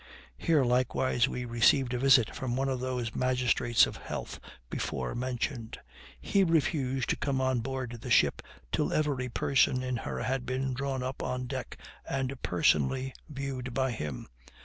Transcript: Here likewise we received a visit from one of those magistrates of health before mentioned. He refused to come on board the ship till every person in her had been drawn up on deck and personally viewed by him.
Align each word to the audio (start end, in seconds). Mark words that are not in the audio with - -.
Here 0.39 0.63
likewise 0.63 1.27
we 1.29 1.45
received 1.45 1.93
a 1.93 1.99
visit 1.99 2.33
from 2.35 2.55
one 2.55 2.69
of 2.69 2.79
those 2.79 3.13
magistrates 3.13 3.85
of 3.85 3.97
health 3.97 4.39
before 4.67 5.13
mentioned. 5.13 5.77
He 6.19 6.43
refused 6.43 7.07
to 7.09 7.15
come 7.15 7.39
on 7.39 7.59
board 7.59 7.99
the 8.01 8.09
ship 8.09 8.41
till 8.71 8.91
every 8.91 9.29
person 9.29 9.83
in 9.83 9.97
her 9.97 10.23
had 10.23 10.43
been 10.43 10.73
drawn 10.73 11.03
up 11.03 11.21
on 11.21 11.45
deck 11.45 11.77
and 12.09 12.41
personally 12.41 13.13
viewed 13.29 13.75
by 13.75 13.91
him. 13.91 14.27